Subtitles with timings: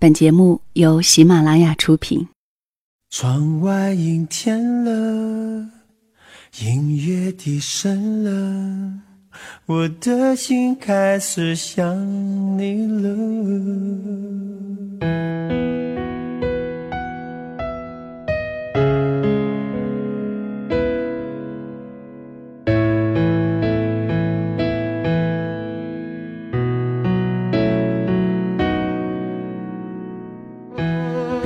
[0.00, 2.28] 本节目由喜马拉雅出品。
[3.10, 5.70] 窗外阴天了，
[6.60, 9.00] 音乐低声了，
[9.66, 11.96] 我的心开始想
[12.56, 13.10] 你了。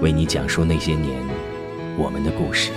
[0.00, 1.22] 为你讲述那些年
[1.96, 2.70] 我们的故事。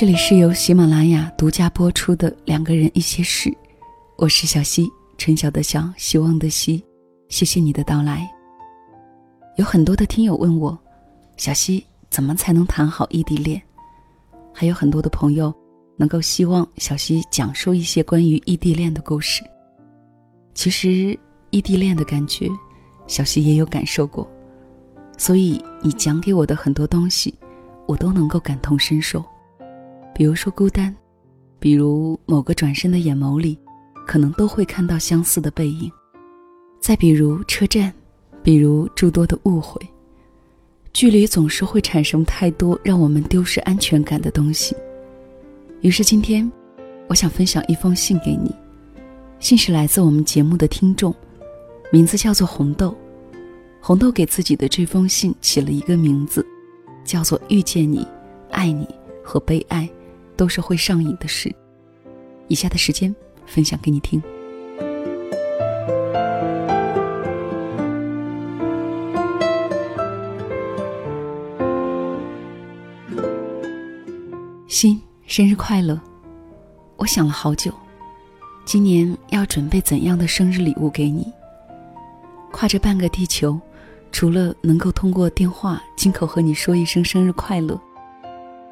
[0.00, 3.50] 这里是由喜马拉雅独家播出的《两个人一些事》，
[4.16, 6.80] 我是小溪，春晓的晓，希望的希，
[7.28, 8.24] 谢谢你的到来。
[9.56, 10.78] 有很多的听友问我，
[11.36, 13.60] 小溪怎么才能谈好异地恋？
[14.54, 15.52] 还有很多的朋友
[15.96, 19.42] 能够希望小溪讲述一些关于异地恋的故事。
[20.54, 21.18] 其实
[21.50, 22.48] 异地恋的感觉，
[23.08, 24.24] 小溪也有感受过，
[25.16, 27.34] 所以你讲给我的很多东西，
[27.88, 29.24] 我都能够感同身受。
[30.14, 30.94] 比如说孤单，
[31.58, 33.58] 比如某个转身的眼眸里，
[34.06, 35.90] 可能都会看到相似的背影。
[36.80, 37.92] 再比如车站，
[38.42, 39.80] 比如诸多的误会。
[40.92, 44.74] 距离总是会产生太多让我们丢失安全感的东西。
[45.82, 46.50] 于是今天，
[47.06, 48.52] 我想分享一封信给你。
[49.38, 51.14] 信是来自我们节目的听众，
[51.92, 52.96] 名字叫做红豆。
[53.80, 56.44] 红豆给自己的这封信起了一个名字，
[57.04, 58.04] 叫做“遇见你，
[58.50, 58.88] 爱你
[59.22, 59.88] 和被爱”。
[60.38, 61.52] 都是会上瘾的事。
[62.46, 64.22] 以下的时间分享给你听。
[74.68, 76.00] 心，生日快乐！
[76.96, 77.72] 我想了好久，
[78.64, 81.26] 今年要准备怎样的生日礼物给你？
[82.52, 83.60] 跨着半个地球，
[84.12, 87.80] 除了能够通过电话亲口和你说一声生日快乐。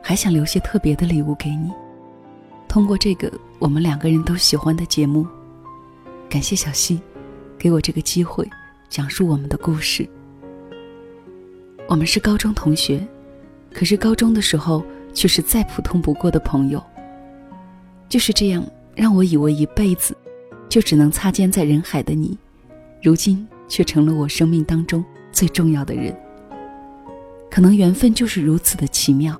[0.09, 1.69] 还想留些特别的礼物给你，
[2.69, 3.29] 通过这个
[3.59, 5.27] 我们两个人都喜欢的节目，
[6.29, 7.01] 感谢小溪，
[7.59, 8.49] 给我这个机会
[8.89, 10.09] 讲述我们的故事。
[11.89, 13.05] 我们是高中同学，
[13.73, 14.81] 可是高中的时候
[15.13, 16.81] 却是再普通不过的朋友。
[18.09, 20.17] 就是这样，让我以为一辈子
[20.69, 22.39] 就只能擦肩在人海的你，
[23.03, 26.17] 如今却成了我生命当中最重要的人。
[27.51, 29.37] 可能缘分就是如此的奇妙。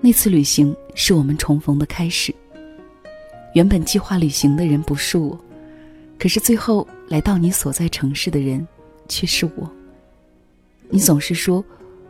[0.00, 2.34] 那次旅行是我们重逢的开始。
[3.54, 5.36] 原本计划旅行的人不是我，
[6.18, 8.66] 可是最后来到你所在城市的人
[9.08, 9.68] 却是我。
[10.88, 11.64] 你总是说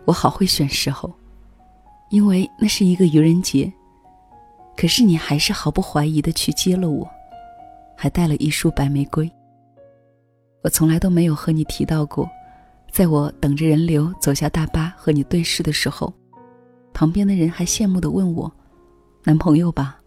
[0.04, 1.10] 我好会选时候，
[2.10, 3.72] 因为那是一个愚人节。
[4.76, 7.08] 可是你还是毫不怀疑的去接了我，
[7.96, 9.28] 还带了一束白玫瑰。
[10.62, 12.28] 我从来都没有和你提到过，
[12.92, 16.12] 在我等着人流走下大巴和你对视的时候。
[16.98, 18.52] 旁边的人还羡慕的问我
[19.22, 20.00] ：“男朋友吧？”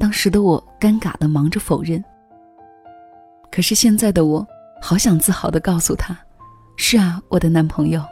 [0.00, 2.04] 当时的我尴尬的忙着否认。
[3.52, 4.44] 可是现在的我，
[4.82, 6.18] 好想自豪的告诉他
[6.76, 8.02] ：“是啊，我的男朋友。”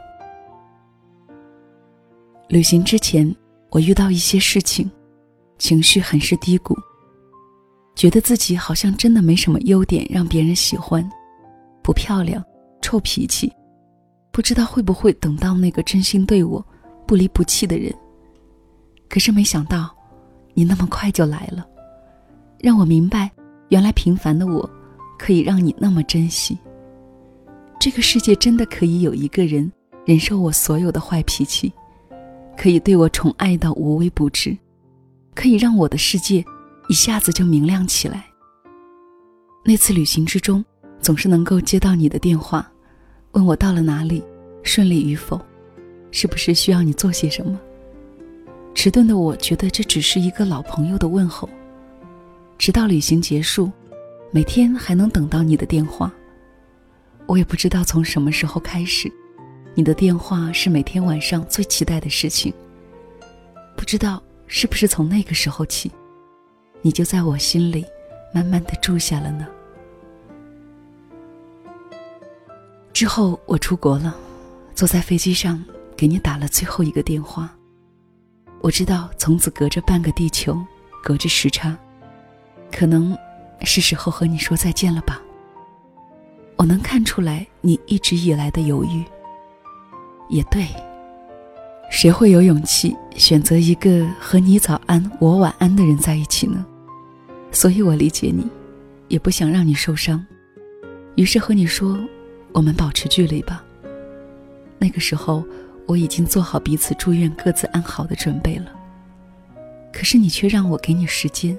[2.47, 3.35] 旅行之前，
[3.71, 4.89] 我遇到一些事情，
[5.57, 6.73] 情绪很是低谷，
[7.93, 11.05] 觉得自己好像真的没什么优点让别人喜欢，
[11.83, 12.41] 不漂亮，
[12.81, 13.51] 臭脾气，
[14.31, 16.65] 不知道会不会等到那个真心对我。
[17.07, 17.93] 不离不弃的人，
[19.09, 19.95] 可是没想到，
[20.53, 21.65] 你那么快就来了，
[22.59, 23.31] 让我明白，
[23.69, 24.69] 原来平凡的我，
[25.17, 26.57] 可以让你那么珍惜。
[27.79, 29.71] 这个世界真的可以有一个人
[30.05, 31.71] 忍受我所有的坏脾气，
[32.57, 34.57] 可以对我宠爱到无微不至，
[35.35, 36.43] 可以让我的世界
[36.87, 38.25] 一下子就明亮起来。
[39.63, 40.63] 那次旅行之中，
[40.99, 42.71] 总是能够接到你的电话，
[43.33, 44.23] 问我到了哪里，
[44.63, 45.39] 顺利与否，
[46.15, 47.59] 是不是需要你做些什么？
[48.73, 51.49] 迟钝的我觉得这只是一个老朋友的问候。
[52.57, 53.69] 直到旅行结束，
[54.31, 56.09] 每天还能等到你的电话。
[57.25, 59.11] 我也不知道从什么时候开始，
[59.73, 62.53] 你的电话是每天晚上最期待的事情。
[63.75, 65.91] 不知道是不是从那个时候起，
[66.81, 67.85] 你就在我心里
[68.33, 69.45] 慢慢的住下了呢？
[72.93, 74.15] 之后我出国了，
[74.73, 75.61] 坐在飞机上
[75.95, 77.49] 给你打了最后一个电话。
[78.61, 80.59] 我知道从此隔着半个地球，
[81.03, 81.77] 隔着时差，
[82.71, 83.15] 可能
[83.61, 85.21] 是时候和你说再见了吧。
[86.55, 89.03] 我能看出来你一直以来的犹豫。
[90.29, 90.65] 也对，
[91.91, 96.65] 谁会有勇气选择一个和你早安我晚安的人在一起呢？
[97.51, 98.47] 所以我理解你，
[99.07, 100.25] 也不想让你受伤，
[101.15, 101.99] 于是和你说，
[102.53, 103.63] 我们保持距离吧。
[104.79, 105.43] 那个时候，
[105.87, 108.71] 我已经做好彼此祝愿各自安好的准备了。
[109.93, 111.57] 可是你却让我给你时间，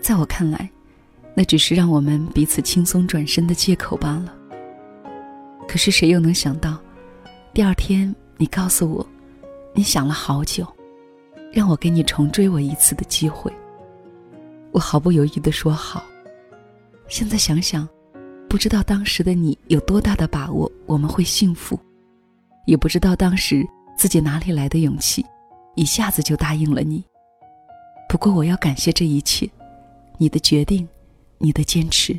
[0.00, 0.70] 在我看来。
[1.38, 4.34] 那只是让我们彼此轻松转身的借口罢了。
[5.68, 6.78] 可是谁又能想到，
[7.52, 9.06] 第二天你告诉我，
[9.74, 10.66] 你想了好久，
[11.52, 13.52] 让我给你重追我一次的机会。
[14.72, 16.02] 我毫不犹豫的说好。
[17.06, 17.86] 现在想想，
[18.48, 21.78] 不知道当时的你有多大的把握我们会幸福，
[22.66, 23.66] 也不知道当时
[23.96, 25.24] 自己哪里来的勇气，
[25.74, 27.02] 一下子就答应了你。
[28.08, 29.48] 不过我要感谢这一切，
[30.18, 30.86] 你的决定。
[31.38, 32.18] 你的坚持。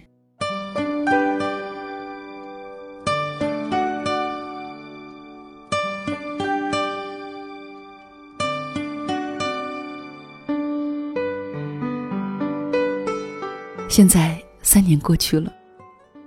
[13.89, 15.51] 现在三年过去了，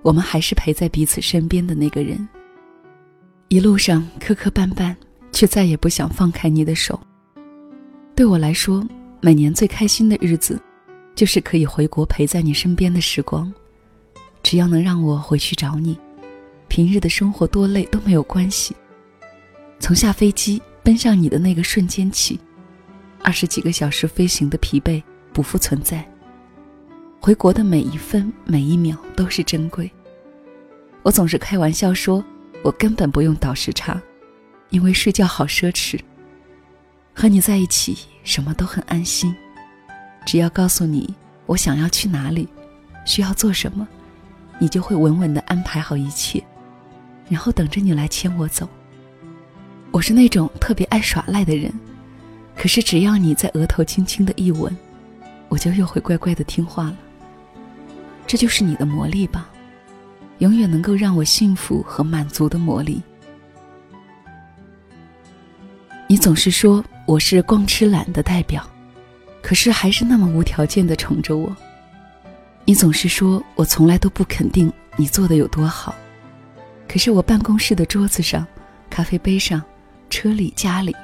[0.03, 2.29] 我们还是陪在彼此身边的那个人。
[3.53, 4.95] 一路上磕磕绊绊，
[5.33, 6.99] 却再也不想放开你的手。
[8.15, 8.87] 对我来说，
[9.21, 10.59] 每年最开心的日子。
[11.17, 13.53] 就是可以回国陪在你身边的时光，
[14.43, 15.99] 只要能让我回去找你，
[16.69, 18.75] 平日的生活多累都没有关系。
[19.81, 22.41] 从下飞机奔向你的那个瞬间起，
[23.23, 25.03] 二十几个小时飞行的疲惫
[25.33, 26.09] 不复存在。
[27.21, 29.91] 回国的每一分每一秒都是珍贵。
[31.03, 32.25] 我总是开玩笑说，
[32.63, 34.01] 我根本不用倒时差，
[34.69, 35.99] 因为睡觉好奢侈。
[37.15, 39.35] 和你在一起，什么都很安心。
[40.27, 41.15] 只要告诉你
[41.47, 42.49] 我想要去哪里，
[43.05, 43.87] 需要做什么，
[44.59, 46.43] 你就会稳稳的安排好一切，
[47.29, 48.69] 然后等着你来牵我走。
[49.91, 51.73] 我是那种特别爱耍赖的人，
[52.55, 54.75] 可是只要你在额头轻轻的一吻，
[55.49, 56.97] 我就又会乖乖的听话了。
[58.27, 59.50] 这就是你的魔力吧，
[60.41, 63.01] 永远能够让我幸福和满足的魔力。
[66.07, 68.69] 你总是说我是光吃懒的代表。
[69.43, 71.57] 可是还是那么无条件的宠着我。
[72.67, 75.95] 你总是说我从来都不肯定你做的有多好，
[76.87, 78.47] 可是我办公室的桌子上、
[78.91, 79.63] 咖啡杯上、
[80.11, 80.95] 车里、家里，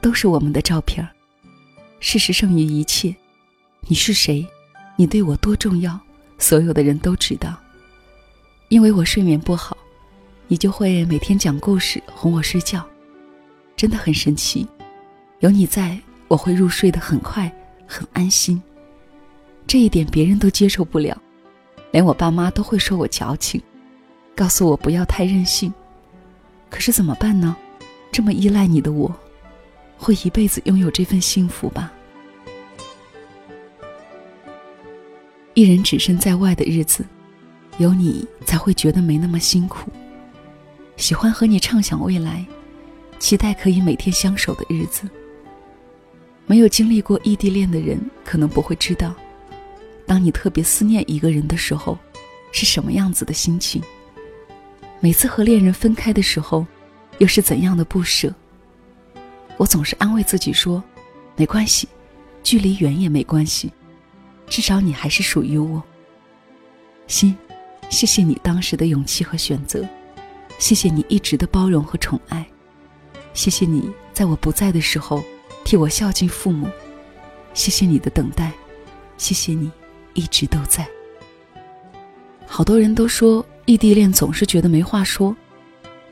[0.00, 1.06] 都是我们的照片
[1.98, 3.12] 事实胜于一切。
[3.88, 4.46] 你是谁？
[4.94, 5.98] 你对我多重要？
[6.38, 7.58] 所有的人都知道。
[8.70, 9.76] 因为我睡眠不好，
[10.46, 12.86] 你就会每天讲故事哄我睡觉，
[13.74, 14.64] 真的很神奇。
[15.40, 15.98] 有你在，
[16.28, 17.52] 我会入睡的很快。
[17.84, 18.62] 很安心，
[19.66, 21.20] 这一点别人都接受不了，
[21.90, 23.60] 连我爸妈都会说我矫情，
[24.36, 25.74] 告诉我不要太任性。
[26.70, 27.56] 可是怎么办呢？
[28.12, 29.12] 这么依赖你的我，
[29.98, 31.92] 会一辈子拥有这份幸福吧？
[35.54, 37.04] 一人只身在外的日子，
[37.80, 39.90] 有你才会觉得没那么辛苦。
[40.98, 42.44] 喜欢和你畅想未来，
[43.18, 45.08] 期待可以每天相守的日子。
[46.44, 49.14] 没有经历过异地恋的人，可能不会知道，
[50.06, 51.98] 当你特别思念一个人的时候，
[52.52, 53.82] 是什么样子的心情。
[55.00, 56.66] 每次和恋人分开的时候，
[57.16, 58.30] 又是怎样的不舍。
[59.56, 60.82] 我总是安慰自己说，
[61.34, 61.88] 没关系，
[62.42, 63.72] 距离远也没关系，
[64.50, 65.82] 至少你还是属于我。
[67.06, 67.34] 心，
[67.90, 69.86] 谢谢你当时的勇气和选择，
[70.58, 72.46] 谢谢你一直的包容和宠爱，
[73.34, 75.22] 谢谢你在我不在的时候。
[75.62, 76.66] 替我孝敬父母，
[77.52, 78.50] 谢谢你的等待，
[79.18, 79.70] 谢谢你
[80.14, 80.88] 一直都在。
[82.46, 85.36] 好多人都说异地恋总是觉得没话说，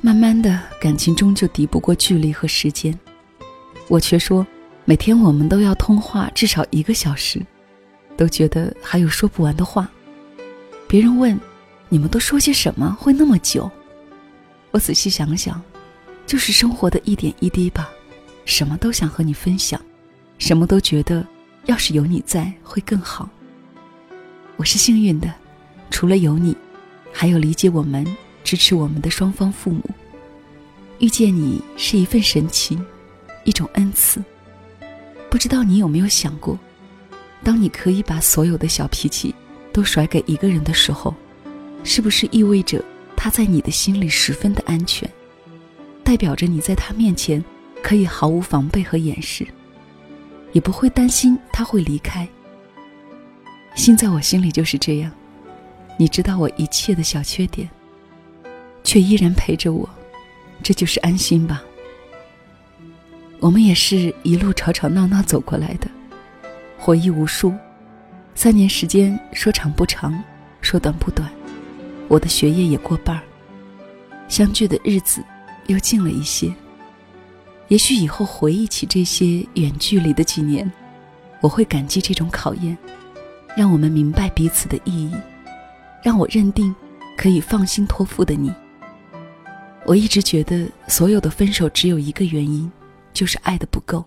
[0.02, 2.97] 慢慢的感情终究敌不过距离和时间。
[3.88, 4.47] 我却说，
[4.85, 7.40] 每天我们都要通话至少一个小时，
[8.16, 9.90] 都觉得还有说不完的话。
[10.87, 11.40] 别人问，
[11.88, 13.71] 你们都说些什么会那么久？
[14.71, 15.61] 我仔细想想，
[16.26, 17.88] 就是生活的一点一滴吧，
[18.45, 19.80] 什么都想和你分享，
[20.38, 21.26] 什么都觉得
[21.64, 23.28] 要是有你在会更好。
[24.57, 25.33] 我是幸运的，
[25.90, 26.54] 除了有你，
[27.12, 28.07] 还有理解我们、
[28.45, 29.83] 支持我们的双方父母。
[30.99, 32.78] 遇见你是一份神奇，
[33.45, 34.23] 一种恩赐。
[35.30, 36.59] 不知道你有没有想过，
[37.42, 39.35] 当你可以把所有的小脾气
[39.73, 41.14] 都甩给一个人的时候，
[41.85, 42.85] 是不是意味着
[43.16, 45.08] 他在你的心里十分的安全，
[46.04, 47.42] 代表着你在他面前
[47.82, 49.47] 可以毫无防备和掩饰，
[50.52, 52.28] 也不会担心他会离开。
[53.75, 55.11] 心在我心里就是这样，
[55.97, 57.68] 你知道我一切的小缺点，
[58.82, 59.88] 却依然陪着我，
[60.62, 61.62] 这就是安心吧。
[63.40, 65.88] 我们也是一路吵吵闹闹走过来的，
[66.76, 67.54] 回忆无数，
[68.35, 70.20] 三年时间说长不长，
[70.61, 71.30] 说短不短，
[72.09, 73.23] 我的学业也过半儿，
[74.29, 75.23] 相聚的日子
[75.67, 76.53] 又近了一些。
[77.69, 80.71] 也许以后回忆起这些远距离的几年，
[81.41, 82.77] 我会感激这种考验。
[83.57, 85.12] 让我们明白彼此的意义，
[86.03, 86.75] 让我认定
[87.17, 88.53] 可以放心托付的你。
[89.85, 92.71] 我一直觉得，所有的分手只有一个原因，
[93.12, 94.05] 就是爱的不够。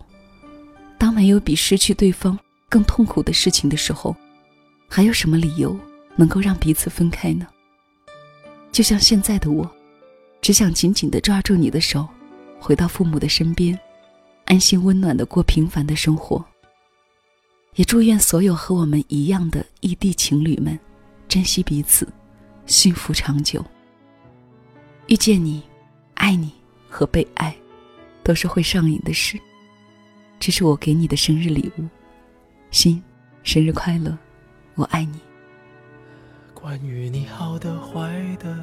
[0.96, 4.16] 当没有比失去对方更痛苦的事情的时候，
[4.88, 5.78] 还有什么理由
[6.16, 7.46] 能够让彼此分开呢？
[8.72, 9.70] 就像现在的我，
[10.40, 12.08] 只想紧紧地抓住你的手，
[12.58, 13.78] 回到父母的身边，
[14.46, 16.42] 安心温暖地过平凡的生活。
[17.74, 20.78] 也祝愿所有和我们一样的异地情侣们，
[21.28, 22.08] 珍惜彼此，
[22.64, 23.62] 幸福长久。
[25.06, 25.62] 遇见你，
[26.14, 26.50] 爱你
[26.88, 27.54] 和被爱，
[28.22, 29.38] 都是会上瘾的事。
[30.40, 31.84] 这是我给你的生日礼物，
[32.70, 33.02] 心，
[33.42, 34.16] 生日快乐，
[34.76, 35.20] 我爱你。
[36.62, 38.56] 关于你好的坏的，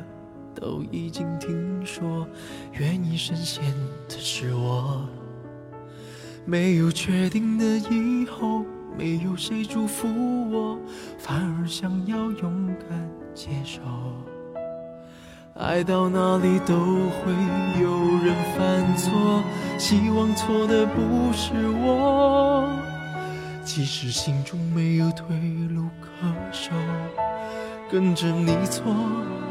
[0.56, 2.26] 都已经听说，
[2.72, 3.62] 愿意深陷
[4.08, 5.06] 的是我，
[6.46, 8.64] 没有确定的以后。
[8.98, 10.08] 没有谁祝福
[10.50, 10.80] 我，
[11.18, 13.80] 反而想要勇敢接受。
[15.56, 17.32] 爱到哪里都会
[17.82, 17.92] 有
[18.26, 19.44] 人犯错，
[19.78, 21.54] 希望错的不是
[21.84, 22.70] 我。
[23.64, 25.38] 即使心中没有退
[25.70, 26.72] 路可守。
[27.92, 28.84] 跟着你错，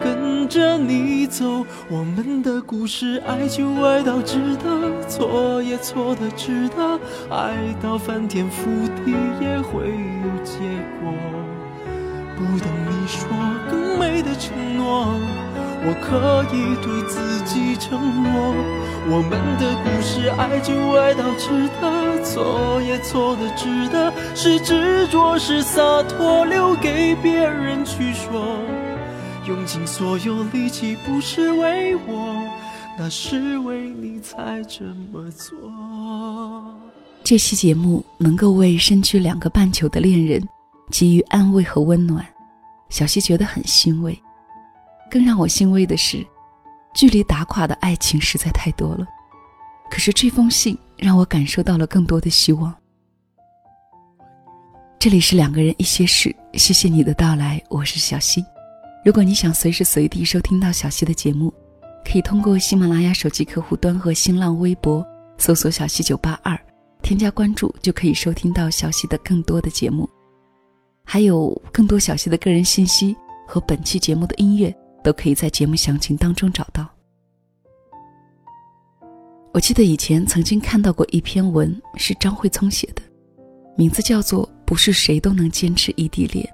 [0.00, 10.58] 跟着你走，我们的故事，爱就爱到值得，错也错的值得，爱到翻天覆地也会有结
[11.00, 11.12] 果。
[12.36, 13.28] 不等你说
[13.68, 15.18] 更美的承诺，
[15.80, 18.54] 我可以对自己承诺，
[19.08, 28.58] 我们的故事，爱就爱到值得，错也错的值得，是执着是洒脱，留给别人去说。
[29.46, 32.44] 用尽所有力气，不是为我，
[32.98, 35.56] 那是为你才这么做。
[37.24, 40.42] 这期节目能够为身居两个半球的恋人。
[40.90, 42.26] 给予安慰和温暖，
[42.88, 44.18] 小溪觉得很欣慰。
[45.10, 46.24] 更让我欣慰的是，
[46.94, 49.06] 距离打垮的爱情实在太多了。
[49.90, 52.74] 可是这封信让我感受到了更多的希望。
[54.98, 58.44] 这里是两个人一些事，谢谢你的到来，我是小溪。
[59.04, 61.54] 如果你想随时随地收听到小溪的节目，
[62.04, 65.06] 可以通过喜马拉雅手机客户端和新浪微博
[65.38, 66.58] 搜索“小溪九八二”，
[67.00, 70.08] 添加关注就可以收听到小溪的更多的节目。
[71.04, 74.74] 还有更多小溪的个人信息和本期节目的音乐，
[75.08, 76.86] 都可以在节目详情当中找到。
[79.54, 83.00] 我记得以前曾经看到过一篇文，是张慧聪写的，
[83.74, 86.44] 名字叫做《不是谁都能坚持异地恋》。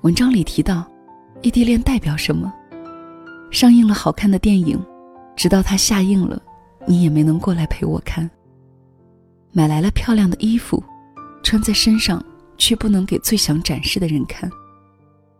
[0.00, 0.90] 文章里提到，
[1.42, 2.50] 异地恋代表什么？
[3.50, 4.82] 上映了好看的电影，
[5.36, 6.42] 直到它下映了，
[6.86, 8.30] 你也没能过来陪我看。
[9.52, 10.82] 买来了漂亮的衣服，
[11.42, 12.24] 穿在身上。
[12.56, 14.50] 却不能给最想展示的人看，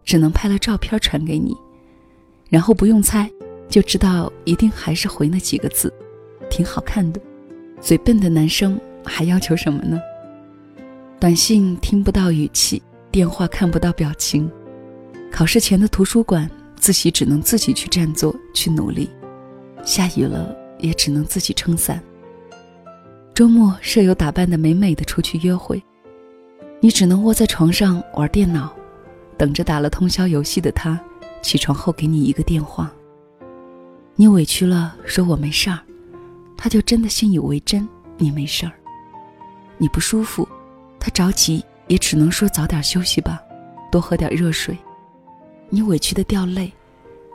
[0.04, 1.54] 只能拍了照片传给你，
[2.50, 3.30] 然后不用猜
[3.68, 5.90] 就知道一定还是回那几个字，
[6.50, 7.20] 挺好看的。
[7.80, 9.98] 嘴笨的男生还要求什么呢？
[11.18, 14.50] 短信听不到语气，电话看不到表情，
[15.30, 19.08] 考试前的图书馆自习只能自己去占座去努力，
[19.84, 22.02] 下雨了也只能自己撑伞。
[23.32, 25.82] 周末舍友打扮的美美的出去约会。
[26.82, 28.74] 你只能窝在床上玩电脑，
[29.36, 30.98] 等着打了通宵游戏的他
[31.42, 32.90] 起床后给你一个电话。
[34.16, 35.80] 你委屈了，说我没事儿，
[36.56, 38.72] 他就真的信以为真，你没事儿。
[39.78, 40.46] 你不舒服，
[40.98, 43.40] 他着急也只能说早点休息吧，
[43.90, 44.76] 多喝点热水。
[45.70, 46.70] 你委屈的掉泪，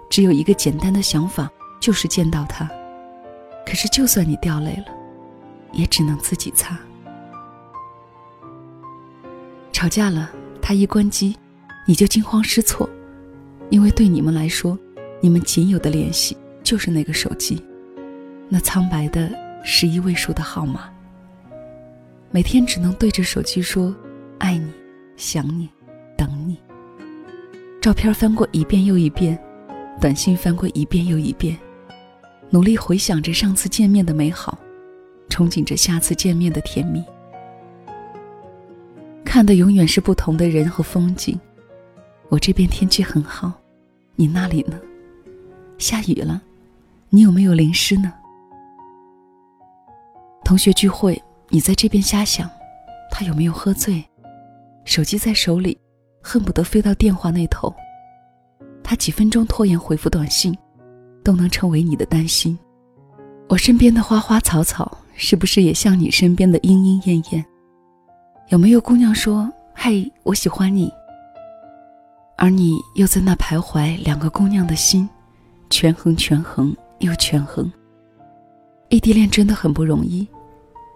[0.10, 2.70] 只有一个简单的想法，就是见到他。
[3.66, 4.86] 可是就算你掉泪了，
[5.72, 6.78] 也只能自己擦。
[9.72, 10.30] 吵架了，
[10.62, 11.36] 他一关机，
[11.88, 12.88] 你就惊慌失措，
[13.70, 14.78] 因为对你们来说，
[15.22, 17.62] 你们仅有的联系就是那个手机，
[18.48, 19.30] 那苍白的
[19.64, 20.90] 十一位数的号码。
[22.32, 23.96] 每天只能对着手机说
[24.40, 24.70] “爱你，
[25.16, 25.70] 想你，
[26.18, 26.58] 等你”。
[27.82, 29.40] 照片翻过一遍又一遍，
[30.02, 31.58] 短信翻过一遍又一遍，
[32.50, 34.58] 努力回想着上次见面的美好，
[35.30, 37.04] 憧憬着下次见面的甜蜜。
[39.24, 41.40] 看的永远是不同的人和风景。
[42.30, 43.52] 我这边天气很好，
[44.16, 44.80] 你那里呢？
[45.78, 46.42] 下雨了，
[47.10, 48.14] 你有没有淋湿呢？
[50.44, 52.50] 同学聚会，你在这边瞎想，
[53.12, 54.04] 他有没有喝醉？
[54.84, 55.78] 手机在手里。
[56.28, 57.72] 恨不得飞到电话那头。
[58.84, 60.58] 他几分钟拖延回复短信，
[61.24, 62.58] 都能成为你的担心。
[63.48, 67.46] 我身边的花花草草，是不是也像你身边的莺莺燕燕？
[68.50, 70.92] 有没有姑娘说：“嘿，我喜欢你。”
[72.38, 75.08] 而你又在那徘徊，两个姑娘的心，
[75.70, 77.72] 权衡权衡又权衡。
[78.90, 80.28] 异地恋真的很不容易，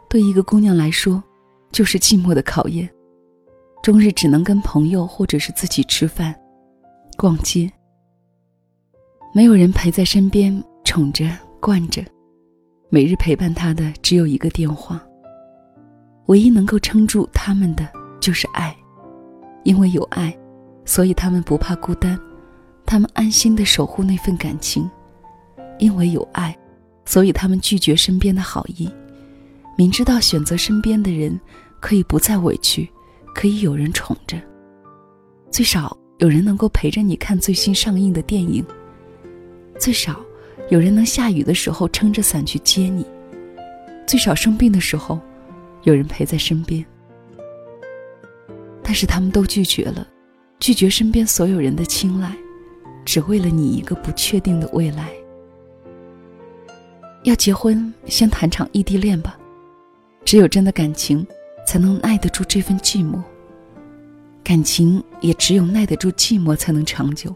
[0.10, 1.24] 对一个姑娘来说，
[1.72, 2.89] 就是寂寞的考验。
[3.81, 6.36] 终日只能跟朋友或者是自己吃饭、
[7.17, 7.72] 逛街，
[9.34, 11.25] 没有人陪在身边宠着、
[11.62, 12.03] 惯着，
[12.89, 15.01] 每日陪伴她的只有一个电话。
[16.25, 17.88] 唯一能够撑住他们的
[18.19, 18.75] 就是爱，
[19.63, 20.38] 因为有爱，
[20.89, 22.19] 所以他们不怕孤单，
[22.84, 24.89] 他们安心的守护那份感情；
[25.77, 26.58] 因为有爱，
[27.05, 28.89] 所以他们拒绝身边的好意，
[29.77, 31.39] 明知道选择身边的人
[31.79, 32.89] 可以不再委屈。
[33.36, 34.36] 可以有人宠着，
[35.51, 38.65] 最少有人能够陪着你看最新上映的电影。
[39.77, 40.19] 最少，
[40.69, 43.05] 有人能下雨的时候撑着伞去接你。
[44.08, 45.19] 最少生病的时候，
[45.84, 46.84] 有人陪在身边。
[48.82, 50.06] 但是他们都拒绝了，
[50.60, 52.36] 拒绝身边所有人的青睐，
[53.06, 55.10] 只为了你一个不确定的未来。
[57.24, 59.38] 要结婚，先谈场异地恋吧。
[60.24, 61.26] 只有真的感情。
[61.69, 63.22] 才能耐得住这份寂寞。
[64.43, 67.32] 感情也只有耐得住寂寞，才能长久。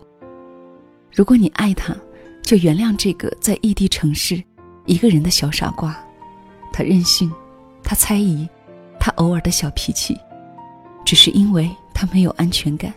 [1.13, 1.95] 如果你爱他，
[2.41, 4.43] 就原谅这个在异地城市
[4.88, 5.95] 一个人的小傻瓜。
[6.71, 7.31] 他任性，
[7.83, 8.49] 他猜疑，
[8.99, 10.17] 他偶尔的小脾气，
[11.05, 12.91] 只是因为他没有安全感。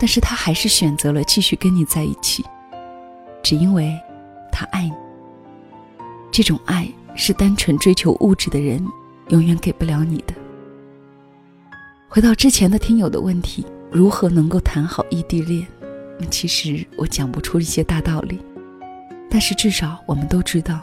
[0.00, 2.44] 但是他还是选择了继续跟你在一起，
[3.40, 3.96] 只因为，
[4.50, 4.92] 他爱你。
[6.32, 8.84] 这种爱是单纯追求物质的人。
[9.30, 10.34] 永远给不了你的。
[12.08, 15.64] 回到之前的听友的问题，如何能够谈好异地恋？
[16.28, 18.40] 其实我讲不出一些大道理，
[19.30, 20.80] 但是至少我们都知道，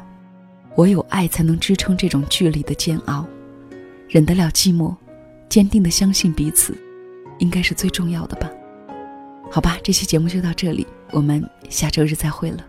[0.76, 3.26] 我有爱才能支撑这种距离的煎熬，
[4.08, 4.96] 忍得了寂寞，
[5.50, 6.74] 坚定的相信彼此，
[7.40, 8.50] 应该是最重要的吧。
[9.50, 12.66] 好吧，这期节目就到这里，我们下周日再会了。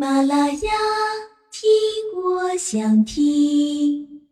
[0.00, 0.70] 马拉雅，
[1.52, 1.68] 听
[2.24, 4.22] 我想听。